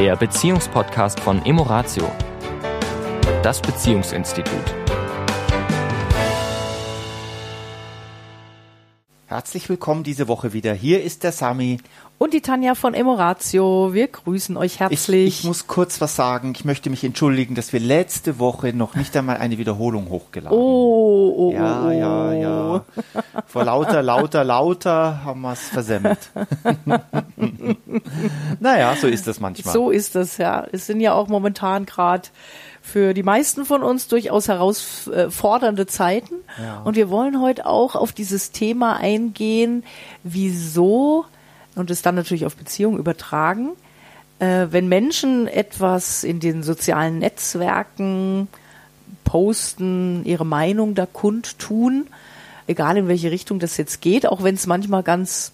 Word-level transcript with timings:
der 0.00 0.16
Beziehungspodcast 0.16 1.20
von 1.20 1.44
Emoratio, 1.44 2.10
das 3.42 3.60
Beziehungsinstitut. 3.60 4.79
Herzlich 9.30 9.68
willkommen 9.68 10.02
diese 10.02 10.26
Woche 10.26 10.52
wieder. 10.52 10.74
Hier 10.74 11.04
ist 11.04 11.22
der 11.22 11.30
Sami. 11.30 11.78
Und 12.18 12.34
die 12.34 12.40
Tanja 12.40 12.74
von 12.74 12.94
Emoratio. 12.94 13.94
Wir 13.94 14.08
grüßen 14.08 14.56
euch 14.56 14.80
herzlich. 14.80 15.28
Ich, 15.28 15.38
ich, 15.38 15.44
muss 15.44 15.68
kurz 15.68 16.00
was 16.00 16.16
sagen. 16.16 16.52
Ich 16.56 16.64
möchte 16.64 16.90
mich 16.90 17.04
entschuldigen, 17.04 17.54
dass 17.54 17.72
wir 17.72 17.78
letzte 17.78 18.40
Woche 18.40 18.72
noch 18.72 18.96
nicht 18.96 19.16
einmal 19.16 19.36
eine 19.36 19.56
Wiederholung 19.56 20.08
hochgeladen 20.08 20.58
haben. 20.58 20.64
Oh, 20.64 21.34
oh, 21.36 21.52
ja, 21.52 21.86
oh. 21.86 21.90
ja, 21.92 22.32
ja. 22.32 22.84
Vor 23.46 23.64
lauter, 23.64 24.02
lauter, 24.02 24.42
lauter 24.42 25.24
haben 25.24 25.42
wir 25.42 25.52
es 25.52 25.68
versemmelt. 25.68 26.18
naja, 28.58 28.96
so 29.00 29.06
ist 29.06 29.28
das 29.28 29.38
manchmal. 29.38 29.72
So 29.72 29.90
ist 29.90 30.16
das, 30.16 30.38
ja. 30.38 30.66
Es 30.72 30.88
sind 30.88 31.00
ja 31.00 31.14
auch 31.14 31.28
momentan 31.28 31.86
gerade 31.86 32.30
für 32.82 33.14
die 33.14 33.22
meisten 33.22 33.64
von 33.64 33.82
uns 33.82 34.08
durchaus 34.08 34.48
herausfordernde 34.48 35.86
Zeiten. 35.86 36.34
Ja. 36.60 36.80
Und 36.82 36.96
wir 36.96 37.10
wollen 37.10 37.40
heute 37.40 37.66
auch 37.66 37.94
auf 37.94 38.12
dieses 38.12 38.50
Thema 38.50 38.96
eingehen, 38.96 39.84
wieso, 40.22 41.24
und 41.76 41.90
es 41.90 42.02
dann 42.02 42.14
natürlich 42.14 42.46
auf 42.46 42.56
Beziehungen 42.56 42.98
übertragen, 42.98 43.70
äh, 44.38 44.66
wenn 44.70 44.88
Menschen 44.88 45.46
etwas 45.46 46.24
in 46.24 46.40
den 46.40 46.62
sozialen 46.62 47.18
Netzwerken 47.18 48.48
posten, 49.24 50.24
ihre 50.24 50.46
Meinung 50.46 50.94
da 50.94 51.06
kundtun, 51.06 52.06
egal 52.66 52.96
in 52.96 53.08
welche 53.08 53.30
Richtung 53.30 53.58
das 53.58 53.76
jetzt 53.76 54.00
geht, 54.00 54.26
auch 54.26 54.42
wenn 54.42 54.54
es 54.54 54.66
manchmal 54.66 55.02
ganz 55.02 55.52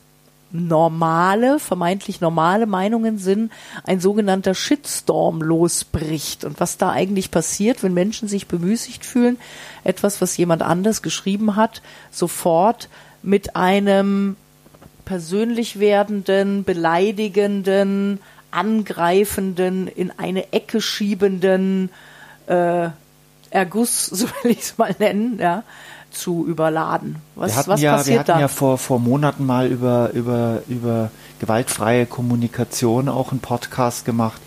normale, 0.50 1.58
vermeintlich 1.58 2.20
normale 2.20 2.66
Meinungen 2.66 3.18
sind, 3.18 3.52
ein 3.84 4.00
sogenannter 4.00 4.54
Shitstorm 4.54 5.42
losbricht. 5.42 6.44
Und 6.44 6.60
was 6.60 6.78
da 6.78 6.90
eigentlich 6.90 7.30
passiert, 7.30 7.82
wenn 7.82 7.94
Menschen 7.94 8.28
sich 8.28 8.46
bemüßigt 8.46 9.04
fühlen, 9.04 9.38
etwas, 9.84 10.20
was 10.20 10.36
jemand 10.36 10.62
anders 10.62 11.02
geschrieben 11.02 11.56
hat, 11.56 11.82
sofort 12.10 12.88
mit 13.22 13.56
einem 13.56 14.36
persönlich 15.04 15.78
werdenden, 15.78 16.64
beleidigenden, 16.64 18.20
angreifenden, 18.50 19.88
in 19.88 20.10
eine 20.16 20.52
Ecke 20.52 20.80
schiebenden 20.80 21.90
äh, 22.46 22.88
Erguss, 23.50 24.06
so 24.12 24.26
will 24.42 24.52
ich 24.52 24.60
es 24.60 24.78
mal 24.78 24.94
nennen, 24.98 25.38
ja, 25.40 25.62
zu 26.10 26.46
überladen. 26.46 27.16
Was, 27.34 27.50
wir 27.52 27.56
hatten 27.56 27.70
was 27.70 27.80
ja, 27.80 27.96
passiert 27.96 28.14
wir 28.14 28.20
hatten 28.20 28.32
da? 28.32 28.40
ja 28.40 28.48
vor, 28.48 28.78
vor 28.78 28.98
Monaten 28.98 29.44
mal 29.44 29.66
über, 29.66 30.10
über, 30.12 30.62
über 30.68 31.10
gewaltfreie 31.38 32.06
Kommunikation 32.06 33.08
auch 33.08 33.30
einen 33.30 33.40
Podcast 33.40 34.04
gemacht. 34.04 34.40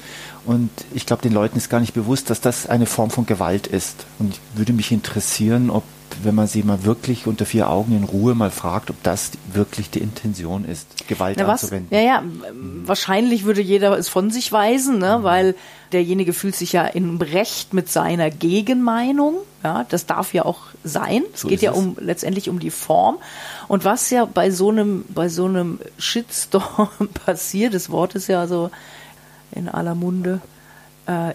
Und 0.45 0.69
ich 0.93 1.05
glaube, 1.05 1.21
den 1.21 1.33
Leuten 1.33 1.57
ist 1.57 1.69
gar 1.69 1.79
nicht 1.79 1.93
bewusst, 1.93 2.29
dass 2.29 2.41
das 2.41 2.67
eine 2.67 2.85
Form 2.85 3.11
von 3.11 3.25
Gewalt 3.25 3.67
ist. 3.67 4.05
Und 4.17 4.33
ich 4.33 4.39
würde 4.55 4.73
mich 4.73 4.91
interessieren, 4.91 5.69
ob 5.69 5.83
wenn 6.23 6.35
man 6.35 6.47
sie 6.47 6.63
mal 6.63 6.83
wirklich 6.83 7.27
unter 7.27 7.45
vier 7.45 7.69
Augen 7.69 7.95
in 7.95 8.03
Ruhe 8.03 8.35
mal 8.35 8.51
fragt, 8.51 8.89
ob 8.89 9.01
das 9.03 9.31
wirklich 9.51 9.89
die 9.89 9.99
Intention 9.99 10.65
ist, 10.65 11.07
Gewalt 11.07 11.37
Na, 11.39 11.47
was, 11.47 11.63
anzuwenden. 11.63 11.95
Ja, 11.95 12.01
ja, 12.01 12.23
wahrscheinlich 12.83 13.45
würde 13.45 13.61
jeder 13.61 13.97
es 13.97 14.09
von 14.09 14.31
sich 14.31 14.51
weisen, 14.51 14.99
ne, 14.99 15.19
mhm. 15.19 15.23
weil 15.23 15.55
derjenige 15.91 16.33
fühlt 16.33 16.55
sich 16.55 16.73
ja 16.73 16.85
im 16.85 17.17
Recht 17.17 17.73
mit 17.73 17.89
seiner 17.89 18.29
Gegenmeinung. 18.29 19.35
Ja, 19.63 19.85
das 19.89 20.05
darf 20.05 20.33
ja 20.33 20.45
auch 20.45 20.59
sein. 20.83 21.23
So 21.33 21.47
es 21.47 21.51
geht 21.51 21.61
ja 21.61 21.71
um 21.71 21.97
letztendlich 21.99 22.49
um 22.49 22.59
die 22.59 22.71
Form. 22.71 23.17
Und 23.67 23.85
was 23.85 24.09
ja 24.09 24.25
bei 24.25 24.51
so 24.51 24.69
einem 24.69 25.03
bei 25.09 25.29
so 25.29 25.45
einem 25.45 25.79
Shitstorm 25.97 26.89
passiert, 27.25 27.73
das 27.73 27.89
Wort 27.89 28.15
ist 28.15 28.27
ja 28.27 28.47
so 28.47 28.71
in 29.51 29.67
aller 29.67 29.95
Munde 29.95 30.41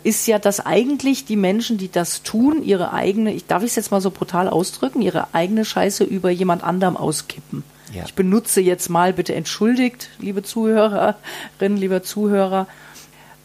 ist 0.04 0.26
ja, 0.26 0.38
dass 0.38 0.64
eigentlich 0.64 1.24
die 1.24 1.36
Menschen, 1.36 1.78
die 1.78 1.90
das 1.90 2.22
tun, 2.22 2.62
ihre 2.62 2.92
eigene, 2.92 3.32
ich 3.32 3.46
darf 3.46 3.62
ich 3.62 3.70
es 3.70 3.76
jetzt 3.76 3.90
mal 3.90 4.00
so 4.00 4.10
brutal 4.10 4.48
ausdrücken, 4.48 5.02
ihre 5.02 5.34
eigene 5.34 5.64
Scheiße 5.64 6.04
über 6.04 6.30
jemand 6.30 6.62
anderem 6.62 6.96
auskippen. 6.96 7.64
Ja. 7.92 8.04
Ich 8.04 8.14
benutze 8.14 8.60
jetzt 8.60 8.88
mal, 8.88 9.12
bitte 9.12 9.34
entschuldigt, 9.34 10.10
liebe 10.18 10.42
Zuhörerinnen, 10.42 11.76
lieber 11.76 12.02
Zuhörer, 12.02 12.66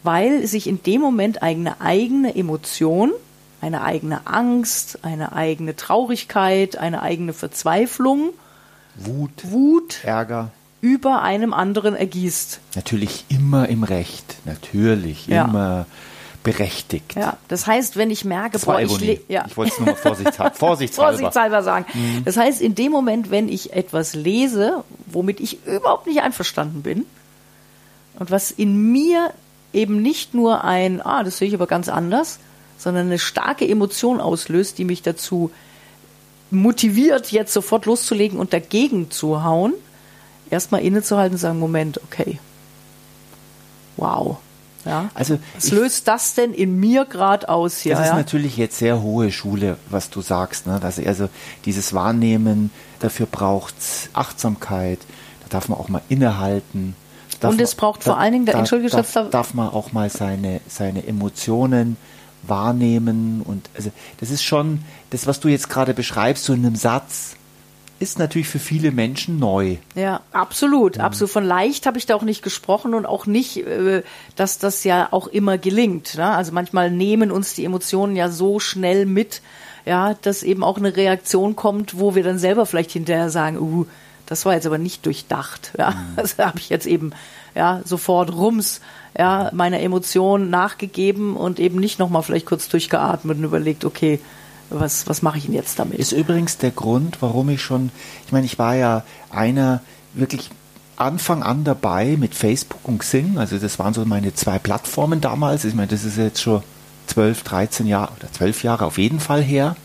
weil 0.02 0.46
sich 0.46 0.66
in 0.66 0.82
dem 0.82 1.00
Moment 1.00 1.42
eine 1.42 1.80
eigene 1.80 2.34
Emotion, 2.34 3.12
eine 3.60 3.82
eigene 3.82 4.26
Angst, 4.26 5.00
eine 5.02 5.32
eigene 5.32 5.76
Traurigkeit, 5.76 6.78
eine 6.78 7.02
eigene 7.02 7.32
Verzweiflung, 7.32 8.30
Wut, 8.96 9.50
Wut, 9.50 10.04
Ärger 10.04 10.50
über 10.80 11.22
einem 11.22 11.52
anderen 11.52 11.94
ergießt. 11.94 12.60
Natürlich 12.74 13.26
immer 13.28 13.68
im 13.68 13.82
Recht, 13.82 14.36
natürlich 14.46 15.26
ja. 15.26 15.44
immer 15.44 15.86
berechtigt. 16.42 17.14
Ja, 17.16 17.36
das 17.48 17.66
heißt, 17.66 17.96
wenn 17.96 18.10
ich 18.10 18.24
merke, 18.24 18.52
das 18.52 18.64
boah, 18.64 18.80
ich, 18.80 19.20
ja. 19.28 19.44
ich 19.46 19.56
wollte 19.56 19.72
es 19.72 19.78
nur 19.78 19.88
mal 19.88 19.96
vorsichtshalber, 19.96 20.54
vorsichtshalber. 20.56 21.12
vorsichtshalber 21.12 21.62
sagen. 21.62 21.86
Mhm. 21.92 22.24
Das 22.24 22.36
heißt, 22.36 22.60
in 22.60 22.74
dem 22.74 22.92
Moment, 22.92 23.30
wenn 23.30 23.48
ich 23.48 23.72
etwas 23.74 24.14
lese, 24.14 24.84
womit 25.06 25.40
ich 25.40 25.64
überhaupt 25.66 26.06
nicht 26.06 26.22
einverstanden 26.22 26.82
bin 26.82 27.04
und 28.18 28.30
was 28.30 28.50
in 28.50 28.90
mir 28.90 29.32
eben 29.72 30.00
nicht 30.00 30.34
nur 30.34 30.64
ein, 30.64 31.02
ah, 31.02 31.22
das 31.22 31.38
sehe 31.38 31.48
ich 31.48 31.54
aber 31.54 31.66
ganz 31.66 31.88
anders, 31.88 32.38
sondern 32.78 33.06
eine 33.06 33.18
starke 33.18 33.68
Emotion 33.68 34.20
auslöst, 34.20 34.78
die 34.78 34.84
mich 34.84 35.02
dazu 35.02 35.50
motiviert, 36.50 37.30
jetzt 37.30 37.52
sofort 37.52 37.84
loszulegen 37.86 38.38
und 38.38 38.52
dagegen 38.52 39.10
zu 39.10 39.44
hauen, 39.44 39.74
erstmal 40.48 40.80
innezuhalten 40.80 41.34
und 41.34 41.38
sagen, 41.38 41.58
Moment, 41.58 42.00
okay. 42.02 42.38
Wow 43.96 44.38
ja. 44.84 45.10
Also 45.14 45.38
was 45.54 45.66
ich, 45.66 45.72
löst 45.72 46.08
das 46.08 46.34
denn 46.34 46.52
in 46.52 46.78
mir 46.78 47.04
gerade 47.04 47.48
aus 47.48 47.78
hier? 47.78 47.94
Das 47.94 48.04
ist 48.04 48.10
ja? 48.10 48.16
natürlich 48.16 48.56
jetzt 48.56 48.78
sehr 48.78 49.02
hohe 49.02 49.30
Schule, 49.30 49.76
was 49.90 50.10
du 50.10 50.20
sagst. 50.22 50.66
Ne? 50.66 50.78
Dass 50.80 50.98
also 50.98 51.28
dieses 51.64 51.92
Wahrnehmen, 51.92 52.70
dafür 53.00 53.26
braucht 53.26 53.74
Achtsamkeit, 54.12 55.00
da 55.42 55.48
darf 55.50 55.68
man 55.68 55.78
auch 55.78 55.88
mal 55.88 56.02
innehalten. 56.08 56.96
Und 57.42 57.60
es 57.60 57.74
braucht 57.74 58.00
da, 58.00 58.12
vor 58.12 58.18
allen 58.18 58.32
Dingen, 58.32 58.44
der 58.46 58.54
da, 58.54 58.60
Entschuldige, 58.60 58.90
darf, 58.90 59.30
darf 59.30 59.54
man 59.54 59.68
auch 59.68 59.92
mal 59.92 60.10
seine, 60.10 60.60
seine 60.68 61.06
Emotionen 61.06 61.96
wahrnehmen 62.42 63.42
und 63.42 63.68
also 63.76 63.90
das 64.18 64.30
ist 64.30 64.42
schon 64.42 64.82
das, 65.10 65.26
was 65.26 65.40
du 65.40 65.48
jetzt 65.48 65.68
gerade 65.68 65.94
beschreibst, 65.94 66.44
so 66.44 66.52
in 66.52 66.64
einem 66.64 66.76
Satz, 66.76 67.36
ist 68.00 68.18
natürlich 68.18 68.48
für 68.48 68.58
viele 68.58 68.92
Menschen 68.92 69.38
neu. 69.38 69.76
Ja, 69.94 70.22
absolut. 70.32 70.96
Mhm. 70.96 71.02
Absolut. 71.02 71.30
Von 71.30 71.44
leicht 71.44 71.86
habe 71.86 71.98
ich 71.98 72.06
da 72.06 72.14
auch 72.14 72.22
nicht 72.22 72.42
gesprochen 72.42 72.94
und 72.94 73.04
auch 73.06 73.26
nicht, 73.26 73.58
äh, 73.58 74.02
dass 74.36 74.58
das 74.58 74.82
ja 74.84 75.08
auch 75.10 75.28
immer 75.28 75.58
gelingt. 75.58 76.16
Ne? 76.16 76.24
Also 76.24 76.52
manchmal 76.52 76.90
nehmen 76.90 77.30
uns 77.30 77.54
die 77.54 77.64
Emotionen 77.64 78.16
ja 78.16 78.30
so 78.30 78.58
schnell 78.58 79.04
mit, 79.04 79.42
ja, 79.84 80.14
dass 80.14 80.42
eben 80.42 80.64
auch 80.64 80.78
eine 80.78 80.96
Reaktion 80.96 81.56
kommt, 81.56 81.98
wo 81.98 82.14
wir 82.14 82.22
dann 82.22 82.38
selber 82.38 82.64
vielleicht 82.64 82.90
hinterher 82.90 83.28
sagen, 83.30 83.58
uh, 83.58 83.86
das 84.26 84.46
war 84.46 84.54
jetzt 84.54 84.66
aber 84.66 84.78
nicht 84.78 85.04
durchdacht. 85.04 85.72
Ja, 85.76 85.90
mhm. 85.90 85.96
das 86.16 86.38
habe 86.38 86.58
ich 86.58 86.70
jetzt 86.70 86.86
eben 86.86 87.12
ja 87.54 87.82
sofort 87.84 88.32
rums 88.32 88.80
ja 89.18 89.50
meiner 89.52 89.80
Emotion 89.80 90.48
nachgegeben 90.48 91.36
und 91.36 91.60
eben 91.60 91.78
nicht 91.78 91.98
nochmal 91.98 92.22
vielleicht 92.22 92.46
kurz 92.46 92.68
durchgeatmet 92.68 93.38
und 93.38 93.44
überlegt, 93.44 93.84
okay, 93.84 94.20
was, 94.70 95.06
was 95.08 95.22
mache 95.22 95.38
ich 95.38 95.46
denn 95.46 95.54
jetzt 95.54 95.78
damit? 95.78 95.98
Ist 95.98 96.12
übrigens 96.12 96.58
der 96.58 96.70
Grund, 96.70 97.18
warum 97.20 97.48
ich 97.50 97.62
schon, 97.62 97.90
ich 98.26 98.32
meine, 98.32 98.46
ich 98.46 98.58
war 98.58 98.74
ja 98.74 99.04
einer 99.30 99.80
wirklich 100.14 100.50
Anfang 100.96 101.42
an 101.42 101.64
dabei 101.64 102.16
mit 102.18 102.34
Facebook 102.34 102.86
und 102.86 102.98
Xing, 102.98 103.38
also 103.38 103.58
das 103.58 103.78
waren 103.78 103.94
so 103.94 104.04
meine 104.04 104.34
zwei 104.34 104.58
Plattformen 104.58 105.20
damals. 105.20 105.64
Ich 105.64 105.74
meine, 105.74 105.88
das 105.88 106.04
ist 106.04 106.18
jetzt 106.18 106.42
schon 106.42 106.62
12, 107.06 107.42
13 107.42 107.86
Jahre 107.86 108.12
oder 108.18 108.32
12 108.32 108.62
Jahre 108.62 108.84
auf 108.84 108.98
jeden 108.98 109.20
Fall 109.20 109.42
her, 109.42 109.76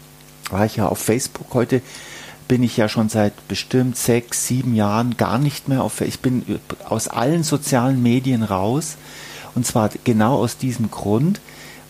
war 0.50 0.66
ich 0.66 0.75
ja 0.75 0.88
auf 0.88 1.00
Facebook. 1.00 1.53
Heute 1.53 1.81
bin 2.47 2.63
ich 2.63 2.78
ja 2.78 2.90
schon 2.90 3.09
seit 3.09 3.47
bestimmt 3.47 3.97
sechs, 3.97 4.47
sieben 4.47 4.75
Jahren 4.75 5.17
gar 5.17 5.38
nicht 5.38 5.67
mehr 5.67 5.84
auf 5.84 6.02
Ich 6.02 6.19
bin 6.19 6.59
aus 6.88 7.07
allen 7.07 7.44
sozialen 7.44 8.03
Medien 8.03 8.43
raus. 8.43 8.97
Und 9.55 9.66
zwar 9.66 9.90
genau 10.03 10.35
aus 10.35 10.58
diesem 10.58 10.91
Grund, 10.91 11.40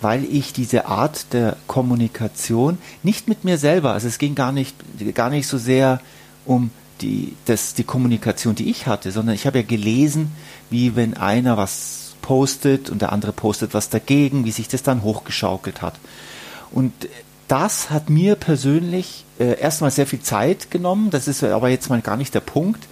weil 0.05 0.23
ich 0.23 0.53
diese 0.53 0.85
Art 0.85 1.33
der 1.33 1.57
Kommunikation 1.65 2.77
nicht 3.01 3.27
mit 3.27 3.43
mir 3.43 3.57
selber, 3.57 3.93
also 3.93 4.07
es 4.07 4.19
ging 4.19 4.35
gar 4.35 4.51
nicht, 4.51 4.75
gar 5.15 5.31
nicht 5.31 5.47
so 5.47 5.57
sehr 5.57 5.99
um 6.45 6.69
die, 7.01 7.35
das, 7.45 7.73
die 7.73 7.85
Kommunikation, 7.85 8.53
die 8.53 8.69
ich 8.69 8.85
hatte, 8.85 9.11
sondern 9.11 9.33
ich 9.33 9.47
habe 9.47 9.57
ja 9.57 9.65
gelesen, 9.65 10.31
wie 10.69 10.95
wenn 10.95 11.17
einer 11.17 11.57
was 11.57 12.13
postet 12.21 12.91
und 12.91 13.01
der 13.01 13.11
andere 13.13 13.33
postet 13.33 13.73
was 13.73 13.89
dagegen, 13.89 14.45
wie 14.45 14.51
sich 14.51 14.67
das 14.67 14.83
dann 14.83 15.01
hochgeschaukelt 15.01 15.81
hat. 15.81 15.95
Und 16.69 16.93
das 17.47 17.89
hat 17.89 18.11
mir 18.11 18.35
persönlich 18.35 19.25
äh, 19.39 19.59
erstmal 19.59 19.89
sehr 19.89 20.05
viel 20.05 20.21
Zeit 20.21 20.69
genommen, 20.69 21.09
das 21.09 21.27
ist 21.27 21.43
aber 21.43 21.69
jetzt 21.69 21.89
mal 21.89 22.01
gar 22.01 22.15
nicht 22.15 22.35
der 22.35 22.41
Punkt, 22.41 22.87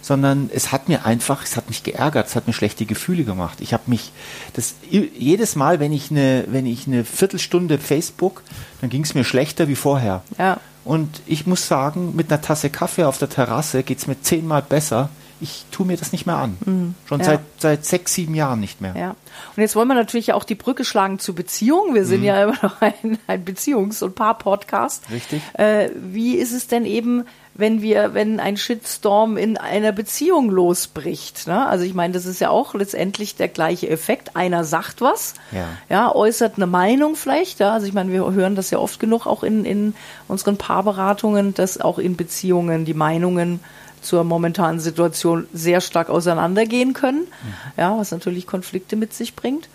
sondern 0.00 0.50
es 0.52 0.72
hat 0.72 0.88
mir 0.88 1.04
einfach, 1.04 1.44
es 1.44 1.56
hat 1.56 1.68
mich 1.68 1.82
geärgert, 1.82 2.26
es 2.26 2.36
hat 2.36 2.46
mir 2.46 2.52
schlechte 2.52 2.86
Gefühle 2.86 3.24
gemacht. 3.24 3.60
Ich 3.60 3.72
habe 3.72 3.84
mich, 3.86 4.12
das 4.54 4.74
jedes 4.90 5.56
Mal, 5.56 5.80
wenn 5.80 5.92
ich 5.92 6.10
eine, 6.10 6.44
wenn 6.48 6.66
ich 6.66 6.86
eine 6.86 7.04
Viertelstunde 7.04 7.78
Facebook, 7.78 8.42
dann 8.80 8.90
ging 8.90 9.04
es 9.04 9.14
mir 9.14 9.24
schlechter 9.24 9.68
wie 9.68 9.76
vorher. 9.76 10.22
Ja. 10.38 10.58
Und 10.84 11.20
ich 11.26 11.46
muss 11.46 11.68
sagen, 11.68 12.16
mit 12.16 12.32
einer 12.32 12.40
Tasse 12.40 12.70
Kaffee 12.70 13.04
auf 13.04 13.18
der 13.18 13.28
Terrasse 13.28 13.82
geht 13.82 13.98
es 13.98 14.06
mir 14.06 14.20
zehnmal 14.22 14.62
besser, 14.62 15.10
ich 15.40 15.64
tue 15.70 15.86
mir 15.86 15.96
das 15.96 16.12
nicht 16.12 16.26
mehr 16.26 16.36
an. 16.36 16.56
Mhm. 16.64 16.94
Schon 17.06 17.20
ja. 17.20 17.26
seit, 17.26 17.40
seit 17.58 17.84
sechs, 17.84 18.14
sieben 18.14 18.34
Jahren 18.34 18.60
nicht 18.60 18.80
mehr. 18.80 18.94
Ja. 18.96 19.10
Und 19.10 19.62
jetzt 19.62 19.76
wollen 19.76 19.88
wir 19.88 19.94
natürlich 19.94 20.32
auch 20.32 20.44
die 20.44 20.54
Brücke 20.54 20.84
schlagen 20.84 21.18
zu 21.18 21.34
Beziehungen. 21.34 21.94
Wir 21.94 22.04
sind 22.04 22.20
mhm. 22.20 22.26
ja 22.26 22.42
immer 22.44 22.58
noch 22.62 22.80
ein, 22.80 23.18
ein 23.26 23.44
Beziehungs- 23.44 24.02
und 24.02 24.14
Paar-Podcast. 24.14 25.04
Richtig. 25.10 25.42
Äh, 25.54 25.90
wie 25.94 26.36
ist 26.36 26.52
es 26.52 26.66
denn 26.66 26.84
eben, 26.84 27.24
wenn 27.54 27.82
wir, 27.82 28.14
wenn 28.14 28.40
ein 28.40 28.56
Shitstorm 28.56 29.36
in 29.36 29.56
einer 29.56 29.92
Beziehung 29.92 30.50
losbricht? 30.50 31.46
Ne? 31.46 31.66
Also 31.66 31.84
ich 31.84 31.94
meine, 31.94 32.14
das 32.14 32.26
ist 32.26 32.40
ja 32.40 32.50
auch 32.50 32.74
letztendlich 32.74 33.36
der 33.36 33.48
gleiche 33.48 33.88
Effekt. 33.88 34.36
Einer 34.36 34.64
sagt 34.64 35.00
was, 35.00 35.34
ja, 35.52 35.66
ja 35.88 36.14
äußert 36.14 36.56
eine 36.56 36.66
Meinung 36.66 37.14
vielleicht. 37.14 37.60
Ja? 37.60 37.72
Also 37.72 37.86
ich 37.86 37.92
meine, 37.92 38.12
wir 38.12 38.32
hören 38.32 38.56
das 38.56 38.70
ja 38.70 38.78
oft 38.78 38.98
genug 38.98 39.26
auch 39.26 39.44
in, 39.44 39.64
in 39.64 39.94
unseren 40.26 40.56
Paarberatungen, 40.56 41.54
dass 41.54 41.80
auch 41.80 41.98
in 41.98 42.16
Beziehungen 42.16 42.84
die 42.84 42.94
Meinungen 42.94 43.60
zur 44.02 44.24
momentanen 44.24 44.80
Situation 44.80 45.46
sehr 45.52 45.80
stark 45.80 46.10
auseinandergehen 46.10 46.94
können, 46.94 47.28
ja, 47.76 47.96
was 47.96 48.10
natürlich 48.10 48.46
Konflikte 48.46 48.96
mit 48.96 49.14
sich 49.14 49.36
bringt. 49.36 49.68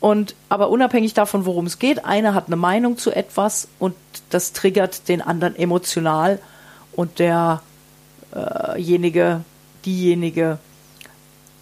Und 0.00 0.36
aber 0.48 0.70
unabhängig 0.70 1.14
davon, 1.14 1.44
worum 1.44 1.66
es 1.66 1.80
geht, 1.80 2.04
einer 2.04 2.34
hat 2.34 2.46
eine 2.46 2.56
Meinung 2.56 2.98
zu 2.98 3.10
etwas 3.10 3.68
und 3.78 3.94
das 4.30 4.52
triggert 4.52 5.08
den 5.08 5.22
anderen 5.22 5.56
emotional 5.56 6.38
und 6.92 7.18
derjenige, 7.18 7.60
äh 9.20 9.36
diejenige 9.84 10.58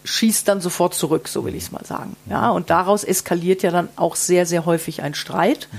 schießt 0.04 0.48
dann 0.48 0.60
sofort 0.60 0.94
zurück, 0.94 1.28
so 1.28 1.44
will 1.44 1.54
ich 1.54 1.64
es 1.64 1.72
mal 1.72 1.84
sagen. 1.84 2.16
Ja, 2.30 2.50
und 2.50 2.70
daraus 2.70 3.04
eskaliert 3.04 3.62
ja 3.62 3.70
dann 3.70 3.88
auch 3.96 4.16
sehr, 4.16 4.46
sehr 4.46 4.64
häufig 4.64 5.02
ein 5.02 5.14
Streit. 5.14 5.68
Mhm. 5.70 5.76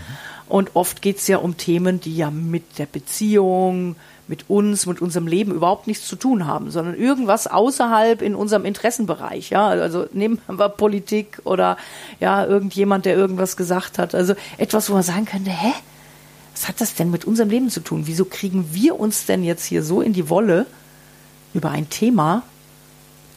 Und 0.49 0.75
oft 0.75 1.01
geht 1.01 1.17
es 1.17 1.27
ja 1.27 1.37
um 1.37 1.57
Themen, 1.57 1.99
die 1.99 2.15
ja 2.15 2.31
mit 2.31 2.77
der 2.77 2.85
Beziehung, 2.85 3.95
mit 4.27 4.49
uns, 4.49 4.85
mit 4.85 5.01
unserem 5.01 5.27
Leben 5.27 5.53
überhaupt 5.53 5.87
nichts 5.87 6.07
zu 6.07 6.15
tun 6.15 6.45
haben, 6.45 6.71
sondern 6.71 6.95
irgendwas 6.95 7.47
außerhalb 7.47 8.21
in 8.21 8.35
unserem 8.35 8.65
Interessenbereich. 8.65 9.49
Ja, 9.51 9.67
also 9.67 10.05
nehmen 10.13 10.39
wir 10.47 10.69
Politik 10.69 11.39
oder 11.43 11.77
ja 12.19 12.45
irgendjemand, 12.45 13.05
der 13.05 13.15
irgendwas 13.15 13.57
gesagt 13.57 13.99
hat. 13.99 14.13
Also 14.15 14.35
etwas, 14.57 14.89
wo 14.89 14.93
man 14.93 15.03
sagen 15.03 15.25
könnte, 15.25 15.51
hä, 15.51 15.73
was 16.53 16.67
hat 16.67 16.81
das 16.81 16.95
denn 16.95 17.11
mit 17.11 17.25
unserem 17.25 17.49
Leben 17.49 17.69
zu 17.69 17.79
tun? 17.79 18.03
Wieso 18.05 18.25
kriegen 18.25 18.69
wir 18.73 18.99
uns 18.99 19.25
denn 19.25 19.43
jetzt 19.43 19.65
hier 19.65 19.83
so 19.83 20.01
in 20.01 20.13
die 20.13 20.29
Wolle 20.29 20.65
über 21.53 21.71
ein 21.71 21.89
Thema, 21.89 22.43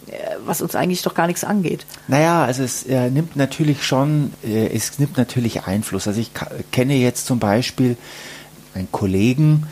äh, 0.06 0.12
was 0.44 0.62
uns 0.62 0.74
eigentlich 0.74 1.02
doch 1.02 1.14
gar 1.14 1.26
nichts 1.26 1.44
angeht. 1.44 1.86
Naja, 2.08 2.44
also 2.44 2.62
es 2.62 2.84
äh, 2.84 3.10
nimmt 3.10 3.36
natürlich 3.36 3.84
schon, 3.84 4.32
äh, 4.44 4.68
es 4.68 4.98
nimmt 4.98 5.16
natürlich 5.16 5.64
Einfluss. 5.64 6.08
Also 6.08 6.20
ich 6.20 6.30
kenne 6.72 6.94
jetzt 6.94 7.26
zum 7.26 7.38
Beispiel 7.38 7.96
einen 8.74 8.90
Kollegen, 8.90 9.66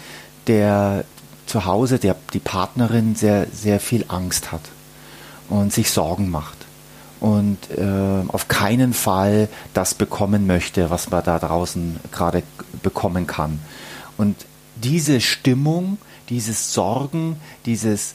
der 0.48 1.04
zu 1.46 1.64
Hause, 1.64 1.98
der 1.98 2.16
die 2.32 2.40
Partnerin 2.40 3.14
sehr, 3.14 3.46
sehr 3.52 3.80
viel 3.80 4.04
Angst 4.08 4.52
hat 4.52 4.62
und 5.48 5.72
sich 5.72 5.90
Sorgen 5.90 6.30
macht 6.30 6.66
und 7.20 7.58
äh, 7.76 8.28
auf 8.28 8.48
keinen 8.48 8.92
Fall 8.92 9.48
das 9.74 9.94
bekommen 9.94 10.46
möchte, 10.46 10.90
was 10.90 11.10
man 11.10 11.24
da 11.24 11.38
draußen 11.38 11.98
gerade 12.12 12.42
bekommen 12.82 13.26
kann. 13.26 13.60
Und 14.16 14.36
diese 14.76 15.20
Stimmung, 15.20 15.98
dieses 16.28 16.72
Sorgen, 16.72 17.40
dieses 17.66 18.14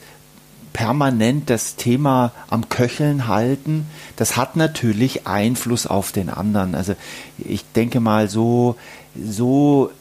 permanent 0.72 1.50
das 1.50 1.76
Thema 1.76 2.32
am 2.50 2.70
Köcheln 2.70 3.28
halten, 3.28 3.88
das 4.16 4.38
hat 4.38 4.56
natürlich 4.56 5.28
Einfluss 5.28 5.86
auf 5.86 6.12
den 6.12 6.30
anderen. 6.30 6.74
Also 6.76 6.96
ich 7.38 7.64
denke 7.74 8.00
mal 8.00 8.30
so, 8.30 8.76
so 9.16 9.92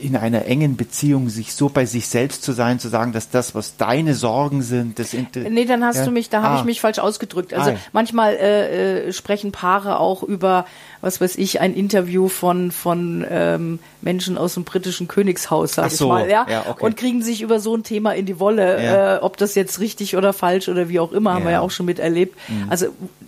in 0.00 0.16
einer 0.16 0.46
engen 0.46 0.76
Beziehung 0.76 1.28
sich 1.28 1.54
so 1.54 1.68
bei 1.68 1.84
sich 1.84 2.06
selbst 2.06 2.44
zu 2.44 2.52
sein, 2.52 2.78
zu 2.78 2.88
sagen, 2.88 3.12
dass 3.12 3.30
das, 3.30 3.52
was 3.52 3.76
deine 3.76 4.14
Sorgen 4.14 4.62
sind, 4.62 5.00
das 5.00 5.12
Nee, 5.12 5.64
dann 5.64 5.84
hast 5.84 5.96
ja? 5.96 6.04
du 6.04 6.12
mich, 6.12 6.30
da 6.30 6.42
habe 6.42 6.54
ah. 6.54 6.58
ich 6.60 6.64
mich 6.64 6.80
falsch 6.80 7.00
ausgedrückt. 7.00 7.52
Also 7.52 7.70
ah. 7.70 7.76
manchmal 7.92 8.34
äh, 8.34 9.08
äh, 9.08 9.12
sprechen 9.12 9.50
Paare 9.50 9.98
auch 9.98 10.22
über, 10.22 10.66
was 11.00 11.20
weiß 11.20 11.36
ich, 11.36 11.60
ein 11.60 11.74
Interview 11.74 12.28
von 12.28 12.70
von 12.70 13.26
ähm, 13.28 13.80
Menschen 14.02 14.38
aus 14.38 14.54
dem 14.54 14.62
britischen 14.62 15.08
Königshaus, 15.08 15.72
sag 15.72 15.90
so. 15.90 16.04
ich 16.04 16.10
mal, 16.10 16.30
ja, 16.30 16.46
ja 16.48 16.66
okay. 16.68 16.84
und 16.84 16.96
kriegen 16.96 17.22
sich 17.22 17.42
über 17.42 17.58
so 17.58 17.76
ein 17.76 17.82
Thema 17.82 18.12
in 18.12 18.26
die 18.26 18.38
Wolle, 18.38 18.82
ja. 18.82 19.16
äh, 19.16 19.18
ob 19.18 19.36
das 19.36 19.56
jetzt 19.56 19.80
richtig 19.80 20.16
oder 20.16 20.32
falsch 20.32 20.68
oder 20.68 20.88
wie 20.88 21.00
auch 21.00 21.10
immer, 21.10 21.34
haben 21.34 21.44
wir 21.44 21.50
ja 21.50 21.60
auch 21.60 21.72
schon 21.72 21.86
miterlebt. 21.86 22.38
Mhm. 22.48 22.70
Also 22.70 22.86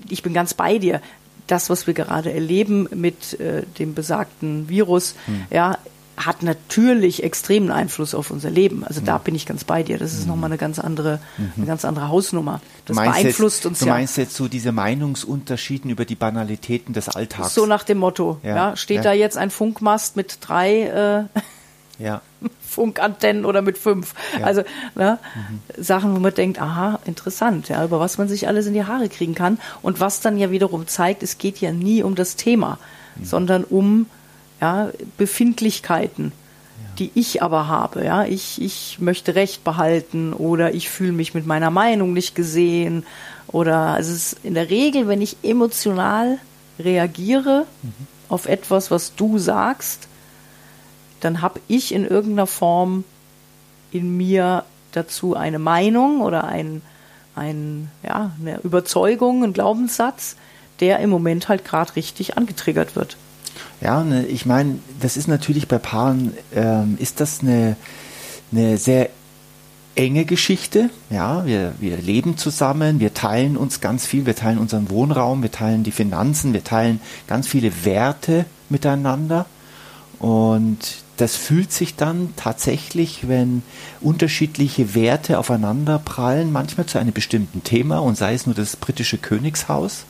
ich 0.09 0.23
bin 0.23 0.35
ganz 0.35 0.55
bei 0.55 0.79
dir 0.79 1.01
das, 1.49 1.69
was 1.69 1.87
wir 1.87 1.95
gerade 1.95 2.33
erleben 2.33 2.89
mit 2.95 3.39
äh, 3.41 3.63
dem 3.79 3.95
besagten 3.95 4.69
Virus, 4.69 5.17
hm. 5.27 5.43
ja, 5.51 5.77
hat 6.27 6.43
natürlich 6.43 7.23
extremen 7.23 7.71
Einfluss 7.71 8.15
auf 8.15 8.31
unser 8.31 8.51
Leben. 8.51 8.85
Also 8.85 9.01
da 9.01 9.19
bin 9.19 9.35
ich 9.35 9.47
ganz 9.47 9.65
bei 9.65 9.83
dir. 9.83 9.99
Das 9.99 10.13
ist 10.13 10.23
mhm. 10.23 10.29
nochmal 10.29 10.51
eine 10.51 10.59
ganz 10.59 10.79
andere, 10.79 11.21
mhm. 11.39 11.53
eine 11.57 11.67
ganz 11.67 11.85
andere 11.85 12.09
Hausnummer. 12.09 12.61
Das 12.87 12.97
beeinflusst 12.97 13.59
jetzt, 13.59 13.67
uns 13.67 13.79
du 13.81 13.87
ja. 13.87 13.93
Du 13.93 13.99
meinst 13.99 14.17
jetzt 14.17 14.35
so 14.35 14.49
diese 14.49 14.73
Meinungsunterschieden 14.73 15.91
über 15.91 16.05
die 16.05 16.15
Banalitäten 16.15 16.93
des 16.95 17.09
Alltags? 17.09 17.55
So 17.55 17.67
nach 17.67 17.85
dem 17.85 17.99
Motto. 17.99 18.39
Ja, 18.43 18.57
ja 18.57 18.77
steht 18.77 18.99
ja. 18.99 19.03
da 19.03 19.13
jetzt 19.13 19.37
ein 19.37 19.51
Funkmast 19.51 20.17
mit 20.17 20.39
drei 20.41 21.29
äh, 21.31 21.41
ja. 21.99 22.21
Funkantennen 22.69 23.45
oder 23.45 23.63
mit 23.63 23.79
fünf. 23.79 24.15
Also 24.43 24.63
ne, 24.95 25.19
mhm. 25.35 25.83
Sachen, 25.83 26.15
wo 26.15 26.21
man 26.21 26.35
denkt, 26.35 26.61
aha, 26.61 27.01
interessant, 27.05 27.69
ja, 27.69 27.85
über 27.85 28.01
was 28.01 28.19
man 28.19 28.29
sich 28.29 28.49
alles 28.49 28.67
in 28.67 28.75
die 28.75 28.85
Haare 28.85 29.09
kriegen 29.09 29.35
kann. 29.35 29.59
Und 29.83 30.01
was 30.01 30.21
dann 30.21 30.39
ja 30.39 30.51
wiederum 30.51 30.87
zeigt, 30.87 31.23
es 31.23 31.39
geht 31.39 31.59
ja 31.59 31.73
nie 31.73 32.03
um 32.03 32.15
das 32.15 32.37
Thema, 32.37 32.79
mhm. 33.17 33.25
sondern 33.25 33.65
um 33.65 34.07
ja, 34.63 34.91
Befindlichkeiten, 35.19 36.27
ja. 36.31 36.91
die 37.01 37.11
ich 37.17 37.43
aber 37.43 37.67
habe. 37.67 38.05
Ja, 38.05 38.25
ich, 38.25 38.63
ich 38.63 38.99
möchte 39.01 39.35
Recht 39.35 39.65
behalten 39.65 40.33
oder 40.33 40.73
ich 40.73 40.89
fühle 40.89 41.13
mich 41.13 41.35
mit 41.35 41.47
meiner 41.47 41.71
Meinung 41.71 42.13
nicht 42.13 42.37
gesehen 42.37 43.05
oder 43.49 43.79
also 43.89 44.13
es 44.13 44.35
ist 44.35 44.45
in 44.45 44.55
der 44.55 44.71
Regel, 44.71 45.09
wenn 45.09 45.21
ich 45.21 45.37
emotional 45.43 46.39
reagiere 46.79 47.67
mhm. 47.83 47.93
auf 48.29 48.47
etwas, 48.47 48.93
was 48.93 49.17
du 49.17 49.39
sagst, 49.39 50.07
dann 51.21 51.43
habe 51.43 51.61
ich 51.67 51.93
in 51.93 52.07
irgendeiner 52.07 52.47
Form 52.47 53.03
in 53.91 54.17
mir 54.17 54.65
dazu 54.93 55.35
eine 55.35 55.59
Meinung 55.59 56.21
oder 56.21 56.45
ein, 56.45 56.83
ein, 57.35 57.91
ja, 58.05 58.31
eine 58.41 58.61
Überzeugung, 58.61 59.43
ein 59.43 59.53
Glaubenssatz, 59.53 60.37
der 60.79 61.01
im 61.01 61.11
Moment 61.11 61.49
halt 61.49 61.65
gerade 61.65 61.97
richtig 61.97 62.37
angetriggert 62.37 62.95
wird. 62.95 63.17
Ja, 63.81 64.05
ne, 64.05 64.27
ich 64.27 64.47
meine, 64.47 64.79
das 65.01 65.17
ist 65.17 65.29
natürlich 65.29 65.69
bei 65.69 65.79
Paaren, 65.79 66.33
ähm, 66.55 66.97
ist 66.99 67.21
das 67.21 67.41
eine, 67.41 67.77
eine 68.53 68.79
sehr 68.79 69.11
enge 69.95 70.25
Geschichte. 70.25 70.91
Ja, 71.11 71.45
wir, 71.45 71.75
wir 71.81 71.97
leben 71.99 72.37
zusammen, 72.37 73.01
wir 73.01 73.15
teilen 73.15 73.57
uns 73.57 73.81
ganz 73.81 74.07
viel, 74.07 74.27
wir 74.27 74.37
teilen 74.37 74.59
unseren 74.59 74.91
Wohnraum, 74.91 75.43
wir 75.43 75.51
teilen 75.51 75.83
die 75.83 75.93
Finanzen, 75.93 76.53
wir 76.53 76.65
teilen 76.65 77.01
ganz 77.27 77.47
viele 77.49 77.85
Werte 77.85 78.47
miteinander. 78.69 79.47
Und 80.19 80.79
das 81.17 81.37
fühlt 81.37 81.73
sich 81.73 81.97
dann 81.97 82.33
tatsächlich, 82.37 83.29
wenn 83.29 83.63
unterschiedliche 84.01 84.95
Werte 84.95 85.39
aufeinander 85.39 85.99
prallen, 85.99 86.53
manchmal 86.53 86.87
zu 86.87 86.99
einem 86.99 87.13
bestimmten 87.13 87.65
Thema 87.65 87.99
und 87.99 88.17
sei 88.17 88.35
es 88.35 88.47
nur 88.47 88.55
das 88.55 88.77
britische 88.77 89.19
Königshaus 89.19 90.05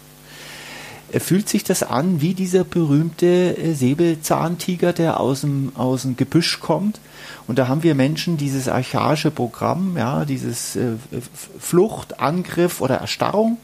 fühlt 1.21 1.49
sich 1.49 1.65
das 1.65 1.83
an 1.83 2.21
wie 2.21 2.35
dieser 2.35 2.65
berühmte 2.65 3.57
äh, 3.57 3.75
Säbelzahntiger, 3.75 4.93
der 4.93 5.21
aus 5.21 5.43
dem, 5.43 5.73
aus 5.77 6.03
dem 6.03 6.17
Gebüsch 6.17 6.61
kommt. 6.61 7.01
Und 7.47 7.59
da 7.59 7.69
haben 7.69 7.83
wir 7.83 7.95
Menschen 7.95 8.37
dieses 8.37 8.69
archaische 8.69 9.31
Programm, 9.31 9.97
ja, 9.97 10.25
dieses 10.25 10.77
äh, 10.77 10.93
Flucht, 11.59 12.21
Angriff 12.21 12.81
oder 12.81 12.97
Erstarrung. 12.97 13.59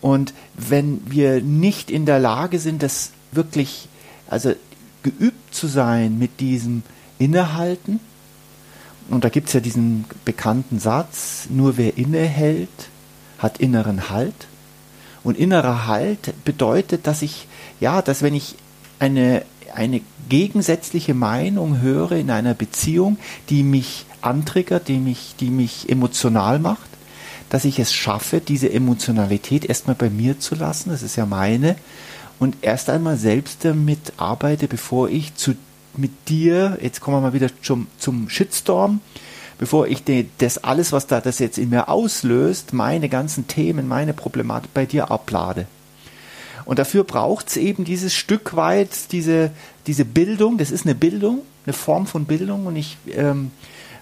Und 0.00 0.34
wenn 0.54 1.00
wir 1.06 1.40
nicht 1.40 1.90
in 1.90 2.04
der 2.06 2.18
Lage 2.18 2.58
sind, 2.58 2.82
das 2.82 3.12
wirklich, 3.32 3.88
also 4.28 4.54
geübt 5.02 5.54
zu 5.54 5.66
sein 5.66 6.18
mit 6.18 6.40
diesem 6.40 6.82
Innehalten, 7.18 8.00
und 9.10 9.24
da 9.24 9.28
gibt 9.28 9.48
es 9.48 9.54
ja 9.54 9.60
diesen 9.60 10.06
bekannten 10.24 10.78
Satz, 10.78 11.46
nur 11.50 11.76
wer 11.76 11.98
innehält, 11.98 12.70
hat 13.38 13.58
inneren 13.58 14.08
Halt. 14.08 14.34
Und 15.24 15.38
innerer 15.38 15.86
Halt 15.86 16.44
bedeutet, 16.44 17.06
dass 17.06 17.22
ich, 17.22 17.48
ja, 17.80 18.02
dass 18.02 18.22
wenn 18.22 18.34
ich 18.34 18.54
eine, 18.98 19.42
eine 19.74 20.02
gegensätzliche 20.28 21.14
Meinung 21.14 21.80
höre 21.80 22.12
in 22.12 22.30
einer 22.30 22.54
Beziehung, 22.54 23.18
die 23.48 23.62
mich 23.62 24.06
antriggert, 24.20 24.88
die 24.88 24.98
mich, 24.98 25.34
die 25.40 25.50
mich 25.50 25.88
emotional 25.88 26.58
macht, 26.58 26.88
dass 27.50 27.64
ich 27.64 27.78
es 27.78 27.92
schaffe, 27.92 28.40
diese 28.40 28.72
Emotionalität 28.72 29.64
erstmal 29.64 29.96
bei 29.96 30.10
mir 30.10 30.38
zu 30.40 30.54
lassen, 30.54 30.90
das 30.90 31.02
ist 31.02 31.16
ja 31.16 31.26
meine, 31.26 31.76
und 32.38 32.56
erst 32.62 32.90
einmal 32.90 33.16
selbst 33.16 33.64
damit 33.64 34.12
arbeite, 34.16 34.66
bevor 34.66 35.08
ich 35.08 35.34
zu, 35.34 35.54
mit 35.96 36.28
dir, 36.28 36.78
jetzt 36.82 37.00
kommen 37.00 37.18
wir 37.18 37.20
mal 37.20 37.32
wieder 37.32 37.48
zum, 37.62 37.86
zum 37.98 38.28
Shitstorm, 38.28 39.00
bevor 39.58 39.86
ich 39.86 40.04
den, 40.04 40.30
das 40.38 40.58
alles, 40.58 40.92
was 40.92 41.06
da 41.06 41.20
das 41.20 41.38
jetzt 41.38 41.58
in 41.58 41.70
mir 41.70 41.88
auslöst, 41.88 42.72
meine 42.72 43.08
ganzen 43.08 43.46
Themen, 43.46 43.88
meine 43.88 44.12
Problematik 44.12 44.72
bei 44.74 44.86
dir 44.86 45.10
ablade. 45.10 45.66
Und 46.64 46.78
dafür 46.78 47.04
braucht 47.04 47.48
es 47.48 47.56
eben 47.56 47.84
dieses 47.84 48.14
Stück 48.14 48.56
weit, 48.56 49.12
diese, 49.12 49.50
diese 49.86 50.04
Bildung, 50.04 50.56
das 50.58 50.70
ist 50.70 50.86
eine 50.86 50.94
Bildung, 50.94 51.42
eine 51.66 51.74
Form 51.74 52.06
von 52.06 52.24
Bildung 52.24 52.66
und 52.66 52.76
ich 52.76 52.96
ähm, 53.14 53.50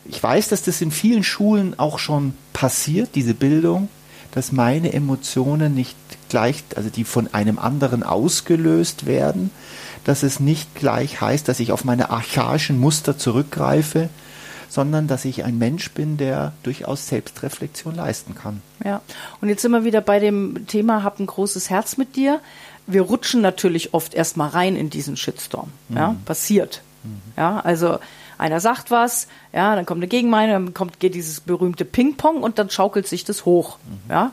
ich 0.05 0.23
weiß, 0.23 0.49
dass 0.49 0.63
das 0.63 0.81
in 0.81 0.91
vielen 0.91 1.23
Schulen 1.23 1.79
auch 1.79 1.99
schon 1.99 2.35
passiert, 2.53 3.11
diese 3.15 3.35
Bildung, 3.35 3.89
dass 4.33 4.53
meine 4.53 4.93
Emotionen 4.93 5.75
nicht 5.75 5.97
gleich, 6.29 6.65
also 6.75 6.91
die 6.91 7.05
von 7.05 7.33
einem 7.33 7.59
anderen 7.59 8.03
ausgelöst 8.03 9.07
werden, 9.07 9.51
dass 10.05 10.23
es 10.23 10.41
nicht 10.41 10.75
gleich 10.75 11.21
heißt, 11.21 11.47
dass 11.47 11.61
ich 11.61 11.71
auf 11.71 11.85
meine 11.85 12.11
archaischen 12.11 12.81
Muster 12.81 13.17
zurückgreife, 13.17 14.09
sondern 14.73 15.07
dass 15.07 15.27
ich 15.27 15.45
ein 15.45 15.59
Mensch 15.59 15.91
bin, 15.91 16.17
der 16.17 16.55
durchaus 16.63 17.07
Selbstreflexion 17.07 17.95
leisten 17.95 18.35
kann. 18.35 18.63
Ja, 18.83 19.03
und 19.43 19.51
jetzt 19.51 19.61
sind 19.61 19.71
wir 19.71 19.85
wieder 19.85 20.01
bei 20.01 20.19
dem 20.19 20.67
Thema, 20.67 21.03
hab 21.03 21.21
ein 21.21 21.27
großes 21.27 21.69
Herz 21.69 21.99
mit 21.99 22.17
dir. 22.17 22.41
Wir 22.87 23.03
rutschen 23.03 23.43
natürlich 23.43 23.93
oft 23.93 24.15
erstmal 24.15 24.49
rein 24.49 24.75
in 24.75 24.89
diesen 24.89 25.19
Shitstorm. 25.19 25.71
Mhm. 25.91 25.97
Ja, 25.99 26.17
passiert. 26.25 26.81
Mhm. 27.05 27.21
Ja, 27.37 27.61
also 27.61 27.99
einer 28.39 28.61
sagt 28.61 28.91
was, 28.91 29.29
ja, 29.53 29.77
dann 29.77 29.85
kommt 29.85 29.99
eine 29.99 30.09
Gegenmeinung, 30.09 30.65
dann 30.65 30.75
kommt, 30.75 31.01
geht 31.01 31.15
dieses 31.15 31.41
berühmte 31.41 31.85
Ping-Pong 31.85 32.43
und 32.43 32.59
dann 32.59 32.71
schaukelt 32.71 33.07
sich 33.07 33.25
das 33.25 33.45
hoch. 33.45 33.77
Mhm. 33.85 34.11
Ja, 34.11 34.33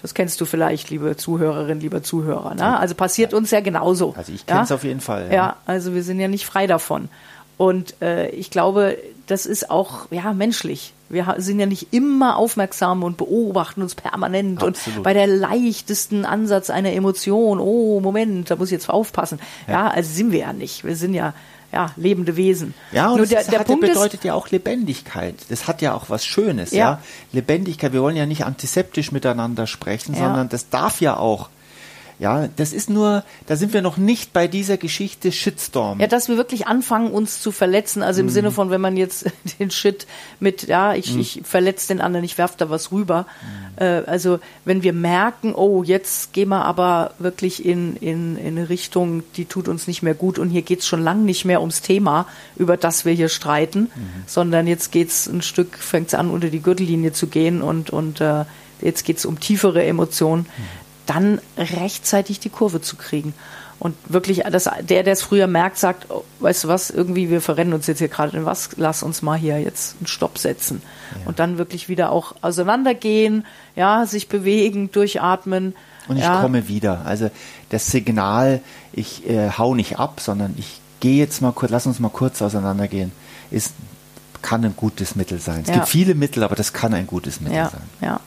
das 0.00 0.14
kennst 0.14 0.40
du 0.40 0.44
vielleicht, 0.44 0.90
liebe 0.90 1.16
Zuhörerin, 1.16 1.80
lieber 1.80 2.04
Zuhörer. 2.04 2.54
Ne? 2.54 2.78
Also 2.78 2.94
passiert 2.94 3.34
uns 3.34 3.50
ja 3.50 3.58
genauso. 3.58 4.14
Also 4.16 4.32
ich 4.32 4.46
kenne 4.46 4.62
es 4.62 4.68
ja? 4.68 4.76
auf 4.76 4.84
jeden 4.84 5.00
Fall. 5.00 5.26
Ja. 5.26 5.34
ja. 5.34 5.56
also 5.66 5.92
wir 5.92 6.04
sind 6.04 6.20
ja 6.20 6.28
nicht 6.28 6.46
frei 6.46 6.68
davon. 6.68 7.08
Und 7.56 8.00
äh, 8.00 8.28
ich 8.30 8.50
glaube, 8.50 8.96
das 9.32 9.46
ist 9.46 9.70
auch 9.70 10.10
ja 10.10 10.34
menschlich. 10.34 10.92
Wir 11.08 11.34
sind 11.38 11.58
ja 11.58 11.66
nicht 11.66 11.88
immer 11.92 12.36
aufmerksam 12.36 13.02
und 13.02 13.16
beobachten 13.16 13.80
uns 13.82 13.94
permanent 13.94 14.62
Absolut. 14.62 14.98
und 14.98 15.02
bei 15.02 15.14
der 15.14 15.26
leichtesten 15.26 16.26
Ansatz 16.26 16.68
einer 16.68 16.92
Emotion, 16.92 17.58
oh 17.58 18.00
Moment, 18.00 18.50
da 18.50 18.56
muss 18.56 18.68
ich 18.68 18.72
jetzt 18.72 18.90
aufpassen. 18.90 19.40
Ja. 19.66 19.72
ja, 19.72 19.88
also 19.88 20.12
sind 20.12 20.32
wir 20.32 20.40
ja 20.40 20.52
nicht. 20.52 20.84
Wir 20.84 20.96
sind 20.96 21.14
ja 21.14 21.32
ja, 21.72 21.90
lebende 21.96 22.36
Wesen. 22.36 22.74
Ja, 22.92 23.08
und 23.08 23.16
Nur 23.16 23.26
der, 23.26 23.44
der 23.44 23.60
Punkt 23.60 23.80
bedeutet 23.80 24.20
ist, 24.20 24.24
ja 24.24 24.34
auch 24.34 24.50
Lebendigkeit. 24.50 25.34
Das 25.48 25.66
hat 25.66 25.80
ja 25.80 25.94
auch 25.94 26.10
was 26.10 26.26
Schönes, 26.26 26.70
ja. 26.70 26.78
ja. 26.78 27.02
Lebendigkeit. 27.32 27.94
Wir 27.94 28.02
wollen 28.02 28.16
ja 28.16 28.26
nicht 28.26 28.44
antiseptisch 28.44 29.10
miteinander 29.10 29.66
sprechen, 29.66 30.14
ja. 30.14 30.24
sondern 30.24 30.50
das 30.50 30.68
darf 30.68 31.00
ja 31.00 31.16
auch 31.16 31.48
ja, 32.22 32.46
das 32.54 32.72
ist 32.72 32.88
nur, 32.88 33.24
da 33.48 33.56
sind 33.56 33.72
wir 33.72 33.82
noch 33.82 33.96
nicht 33.96 34.32
bei 34.32 34.46
dieser 34.46 34.76
Geschichte 34.76 35.32
Shitstorm. 35.32 35.98
Ja, 35.98 36.06
dass 36.06 36.28
wir 36.28 36.36
wirklich 36.36 36.68
anfangen, 36.68 37.10
uns 37.10 37.42
zu 37.42 37.50
verletzen. 37.50 38.04
Also 38.04 38.20
im 38.20 38.26
mm. 38.26 38.30
Sinne 38.30 38.50
von, 38.52 38.70
wenn 38.70 38.80
man 38.80 38.96
jetzt 38.96 39.28
den 39.58 39.72
Shit 39.72 40.06
mit, 40.38 40.68
ja, 40.68 40.94
ich, 40.94 41.16
mm. 41.16 41.18
ich 41.18 41.40
verletze 41.42 41.88
den 41.88 42.00
anderen, 42.00 42.24
ich 42.24 42.38
werf 42.38 42.54
da 42.54 42.70
was 42.70 42.92
rüber. 42.92 43.26
Mm. 43.76 43.82
Äh, 43.82 44.02
also 44.06 44.38
wenn 44.64 44.84
wir 44.84 44.92
merken, 44.92 45.52
oh, 45.52 45.82
jetzt 45.82 46.32
gehen 46.32 46.50
wir 46.50 46.64
aber 46.64 47.10
wirklich 47.18 47.64
in, 47.64 47.96
in, 47.96 48.36
in 48.36 48.56
eine 48.56 48.68
Richtung, 48.68 49.24
die 49.36 49.46
tut 49.46 49.66
uns 49.66 49.88
nicht 49.88 50.04
mehr 50.04 50.14
gut 50.14 50.38
und 50.38 50.48
hier 50.48 50.62
geht's 50.62 50.86
schon 50.86 51.02
lang 51.02 51.24
nicht 51.24 51.44
mehr 51.44 51.60
ums 51.60 51.82
Thema, 51.82 52.28
über 52.54 52.76
das 52.76 53.04
wir 53.04 53.14
hier 53.14 53.30
streiten, 53.30 53.90
mhm. 53.96 54.22
sondern 54.28 54.68
jetzt 54.68 54.92
geht's 54.92 55.26
ein 55.26 55.42
Stück, 55.42 55.76
fängt's 55.76 56.14
an, 56.14 56.30
unter 56.30 56.50
die 56.50 56.62
Gürtellinie 56.62 57.12
zu 57.12 57.26
gehen 57.26 57.62
und, 57.62 57.90
und 57.90 58.20
äh, 58.20 58.44
jetzt 58.80 59.04
geht's 59.04 59.24
um 59.24 59.40
tiefere 59.40 59.82
Emotionen. 59.84 60.46
Dann 61.06 61.40
rechtzeitig 61.56 62.40
die 62.40 62.50
Kurve 62.50 62.80
zu 62.80 62.96
kriegen. 62.96 63.34
Und 63.82 63.96
wirklich, 64.08 64.44
dass 64.44 64.70
der, 64.80 65.02
der 65.02 65.12
es 65.12 65.22
früher 65.22 65.48
merkt, 65.48 65.76
sagt, 65.76 66.08
oh, 66.08 66.22
weißt 66.38 66.62
du 66.62 66.68
was, 66.68 66.90
irgendwie, 66.90 67.30
wir 67.30 67.40
verrennen 67.40 67.74
uns 67.74 67.88
jetzt 67.88 67.98
hier 67.98 68.06
gerade 68.06 68.36
in 68.36 68.44
was, 68.44 68.70
lass 68.76 69.02
uns 69.02 69.22
mal 69.22 69.36
hier 69.36 69.60
jetzt 69.60 69.96
einen 69.98 70.06
Stopp 70.06 70.38
setzen. 70.38 70.82
Ja. 71.10 71.26
Und 71.26 71.40
dann 71.40 71.58
wirklich 71.58 71.88
wieder 71.88 72.12
auch 72.12 72.36
auseinandergehen, 72.42 73.44
ja, 73.74 74.06
sich 74.06 74.28
bewegen, 74.28 74.92
durchatmen. 74.92 75.74
Und 76.06 76.16
ich 76.16 76.22
ja. 76.22 76.40
komme 76.40 76.68
wieder. 76.68 77.04
Also 77.06 77.28
das 77.70 77.86
Signal, 77.86 78.60
ich 78.92 79.28
äh, 79.28 79.50
hau 79.50 79.74
nicht 79.74 79.98
ab, 79.98 80.20
sondern 80.20 80.54
ich 80.56 80.80
gehe 81.00 81.18
jetzt 81.18 81.42
mal 81.42 81.50
kurz, 81.50 81.72
lass 81.72 81.84
uns 81.84 81.98
mal 81.98 82.10
kurz 82.10 82.40
auseinandergehen, 82.40 83.10
ist, 83.50 83.74
kann 84.42 84.64
ein 84.64 84.76
gutes 84.76 85.16
Mittel 85.16 85.40
sein. 85.40 85.62
Es 85.62 85.68
ja. 85.68 85.74
gibt 85.74 85.88
viele 85.88 86.14
Mittel, 86.14 86.44
aber 86.44 86.54
das 86.54 86.72
kann 86.72 86.94
ein 86.94 87.08
gutes 87.08 87.40
Mittel 87.40 87.68
sein. 87.68 87.82
Ja, 88.00 88.20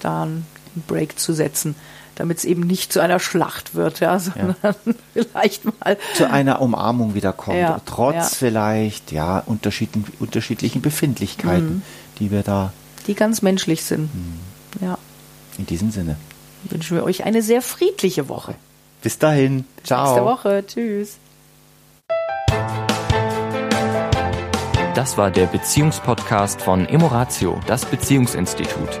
da 0.00 0.26
einen 0.74 0.84
Break 0.86 1.18
zu 1.18 1.32
setzen 1.32 1.74
damit 2.14 2.38
es 2.38 2.44
eben 2.44 2.62
nicht 2.62 2.92
zu 2.92 3.00
einer 3.00 3.18
Schlacht 3.18 3.74
wird, 3.74 4.00
ja, 4.00 4.18
sondern 4.18 4.56
ja. 4.62 4.74
vielleicht 5.12 5.64
mal 5.64 5.96
zu 6.14 6.30
einer 6.30 6.60
Umarmung 6.60 7.14
wieder 7.14 7.32
kommt, 7.32 7.58
ja, 7.58 7.80
trotz 7.86 8.14
ja. 8.14 8.24
vielleicht 8.24 9.12
ja 9.12 9.38
unterschiedlichen, 9.38 10.12
unterschiedlichen 10.20 10.82
Befindlichkeiten, 10.82 11.76
mhm. 11.76 11.82
die 12.18 12.30
wir 12.30 12.42
da, 12.42 12.72
die 13.06 13.14
ganz 13.14 13.42
menschlich 13.42 13.84
sind. 13.84 14.14
Mhm. 14.14 14.40
Ja. 14.80 14.98
In 15.58 15.66
diesem 15.66 15.90
Sinne 15.90 16.16
wünschen 16.64 16.96
wir 16.96 17.04
euch 17.04 17.24
eine 17.24 17.42
sehr 17.42 17.62
friedliche 17.62 18.28
Woche. 18.28 18.54
Bis 19.02 19.18
dahin, 19.18 19.64
ciao. 19.82 20.04
Nächste 20.04 20.24
Woche, 20.24 20.64
tschüss. 20.66 21.16
Das 24.94 25.16
war 25.16 25.30
der 25.30 25.46
Beziehungspodcast 25.46 26.60
von 26.60 26.86
Emoratio, 26.86 27.58
das 27.66 27.86
Beziehungsinstitut. 27.86 29.00